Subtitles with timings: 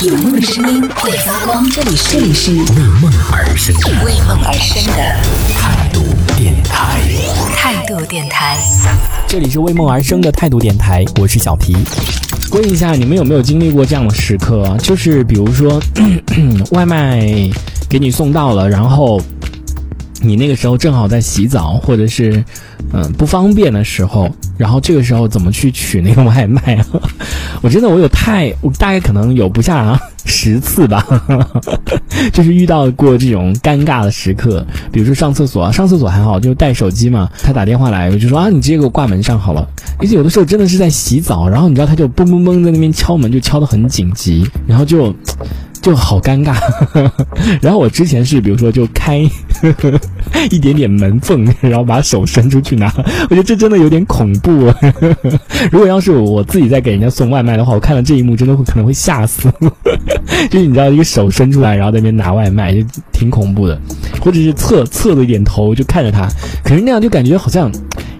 [0.00, 2.54] 有梦的声音会发光，这里是为
[3.02, 5.02] 梦而生的为梦而生的
[5.52, 6.00] 态度
[6.36, 7.00] 电台。
[7.56, 8.56] 态度电台。
[9.26, 11.76] 这里是为梦而生的态度电台，我是小皮。
[12.52, 14.76] 问一下，你们有没有经历过这样的时刻？
[14.80, 15.82] 就是比如说，
[16.70, 17.26] 外卖
[17.88, 19.20] 给你送到了，然后
[20.20, 22.44] 你那个时候正好在洗澡，或者是
[22.92, 26.86] 嗯、不方便的时候，然后这个时候怎么去取那个外卖啊？
[27.62, 31.04] 我真的我有太，我大概可能有不下十次吧，
[32.32, 39.66] 就是遇到过这种尴尬的时刻，比如说上厕所，上厕所还好，就带手机嘛，他打电话来，我就说啊，你直接给我挂门上好了。
[39.98, 45.14] 而且有的时候真的是在洗澡，然后你知道他就嘣嘣嘣在那边敲门，就敲得很紧急，然后就
[45.90, 46.56] 就好尴尬。
[47.60, 49.18] 然后我之前是比如说就开
[50.50, 52.92] 一点点门缝，然后把手伸出去拿，
[53.28, 54.76] 我觉得这真的有点恐怖、啊。
[55.72, 59.50] 如果要是我自己在给人家送外卖的话，我看到这一幕真的会可能会吓死。
[60.50, 62.80] 就是你知道一个手伸出来，然后在那边拿外卖，就
[63.12, 63.78] 挺恐怖的。
[64.20, 66.28] 或者是侧侧着一点头就看着他，
[66.62, 67.70] 可是那样就感觉好像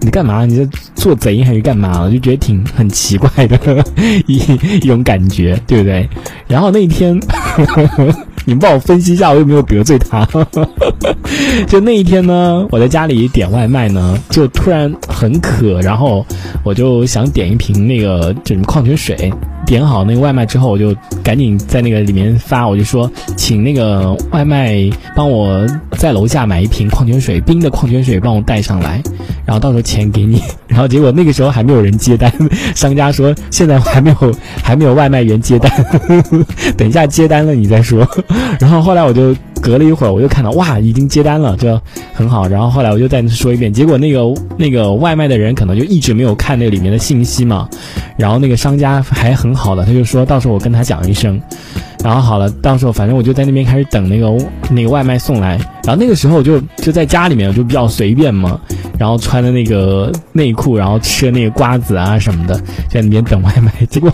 [0.01, 0.45] 你在干嘛？
[0.47, 2.03] 你在做贼还是干嘛？
[2.03, 3.85] 我就觉得挺很奇怪的
[4.27, 4.37] 一
[4.77, 6.09] 一种感觉，对不对？
[6.47, 7.19] 然后那一天，
[8.45, 10.27] 你们帮我分析一下，我有没有得罪他？
[11.69, 16.25] 就那一天呢，我在家里点外卖呢，就突然很渴，然后
[16.63, 19.33] 我就想点一瓶那个就什么矿泉水。
[19.69, 24.75] 点好那个外卖之后，我就赶紧在那个里面发，我就说请那个外卖
[25.15, 25.67] 帮我
[25.99, 29.03] 在楼下买一瓶矿泉水，冰的矿泉水帮我带上来，
[29.45, 30.43] 然后到时候钱给你。
[30.67, 32.33] 然后结果那个时候还没有人接单，
[32.75, 35.71] 商家说现在还没有还没有外卖员接单，
[36.75, 38.09] 等一下接单了你再说。
[38.59, 41.81] 然后后来我就隔了一会儿，我又看到哇已经接单了，就
[42.15, 42.47] 很好。
[42.49, 44.21] 然后后来我就再说一遍，结果那个
[44.57, 47.69] 那个外卖的人可能就一直没有看那里面的信息嘛，
[48.17, 51.41] 然后那个商家还很好的，他就说到时候我跟他讲一声。
[52.05, 54.33] 然后好了，到时候反正我就在那边开始等那个
[54.71, 55.59] 那个外卖送来。
[55.85, 58.59] 然后那个时候我就就在家里面，我就比较随便嘛，
[58.97, 62.55] 然后穿的那个内裤，然后吃的那个瓜子啊什么的，
[62.89, 63.73] 在那边等外卖。
[63.91, 64.13] 结果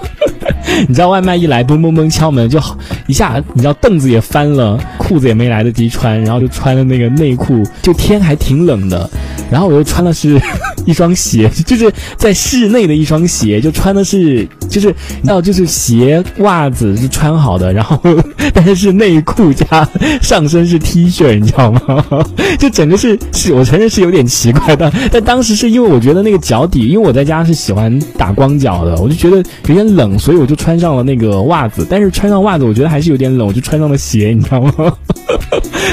[0.89, 2.75] 你知道外卖一来，嘣嘣嘣敲门，就好
[3.07, 9.09] 一下，你知道凳子也翻了， 裤子也没来得及穿，然后就穿了那个内裤，就天还挺冷的，
[9.55, 10.37] 然后我又穿的是
[10.85, 17.73] 一双鞋，就是在室内的一双鞋，就穿的是就是你知道就是鞋袜子是穿好的。
[17.73, 17.97] 然后，
[18.53, 19.89] 但是是内裤加
[20.21, 22.05] 上身是 T 恤，你知道吗？
[22.59, 29.37] 就整个是是我承认是有点奇怪的，但当时是因为我觉得那个脚底，因为我在家是喜欢打光脚的，我就觉得
[29.69, 31.87] 有点冷，所以我就穿上了那个袜子。
[31.89, 34.93] 但是穿上袜子，我觉得还是有点冷，我就穿上了鞋，你知道吗？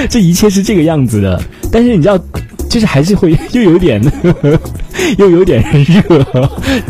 [0.09, 1.39] 这一切是这个样子的，
[1.72, 2.19] 但是你知道。
[2.71, 4.01] 其实还是会又有点。
[4.23, 4.59] 呵呵，
[5.17, 6.25] 又有点热，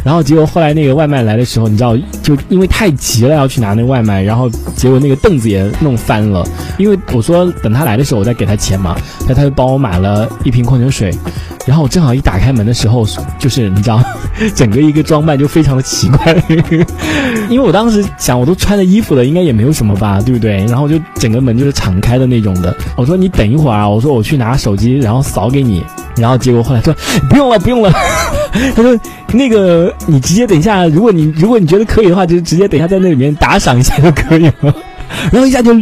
[0.04, 6.46] 然后结果后来那个外卖来的时候，你知道，就因为太急了要去拿那个外卖，然后结果那个凳子也弄翻了。
[6.78, 8.96] 因为我说等他来的时候我再给他钱嘛，
[9.28, 11.14] 那他就帮我买了一瓶矿泉水，
[11.66, 13.06] 然后我正好一打开门的时候，
[13.40, 14.04] 就是你知道，
[14.56, 16.36] 整个一个装扮就非常的奇怪，
[17.50, 20.66] 因为我当时想我都穿了衣服了，应该也没有什么吧，对不对？
[20.66, 22.76] 然后就整个门就是敞开的那种的。
[22.96, 25.84] 我说你等一会儿啊，我说我去拿手机，然后扫给你。
[26.18, 26.96] 然后结果后来说
[27.30, 27.92] 不用了，不用了。
[28.76, 29.00] 他说
[29.32, 34.76] 那个你直接等一下，如果你如果你觉得可以的话，就直接等一下在那里面打赏一下就可以了。
[35.32, 35.74] 然后一下就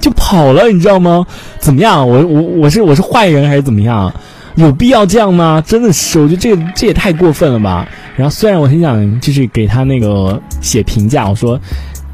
[0.00, 1.24] 就跑了，你知道吗？
[1.58, 2.08] 怎么样？
[2.08, 4.12] 我我我是我是坏人还是怎么样？
[4.56, 5.62] 有必要这样吗？
[5.66, 7.86] 真的是，我觉得这这也太过分了吧。
[8.16, 11.60] 然后虽然我很想就是给他那个写评价，我说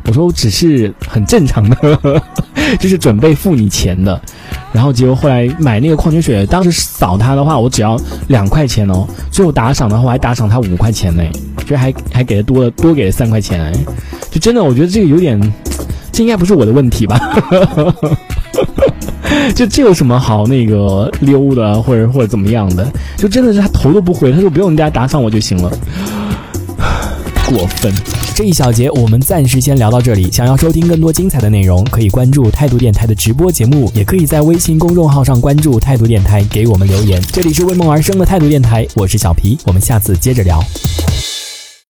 [0.05, 2.23] 我说我只是很正常的，
[2.81, 4.21] 就是准备付你钱的。
[4.73, 7.99] 然后结果后来买那个矿泉水，当时扫他的话，我只要
[8.29, 9.07] 两块钱哦。
[9.31, 11.23] 最后打赏的话，还打赏他五块钱呢，
[11.67, 13.73] 就还还给他多了，多给了三块钱。
[14.31, 15.39] 就真的，我觉得这个有点，
[16.11, 17.21] 这应该不是我的问题吧？
[19.55, 22.91] 就这有什么好那个溜的，或者或者怎么样的？
[23.17, 25.71] 就真的是他头都不回，他说不用人家打赏我就行了，
[27.53, 27.93] 过分。
[28.35, 30.31] 这一小节我们暂时先聊到这里。
[30.33, 37.23] 想要收听更多精彩的内容，可以关注态度电台的直播节目，也可以在微信公众号上关注态度电台，给我们留言。
[37.31, 40.63] 这里是为梦而生的态度电台，我是小皮，我们下次接着聊。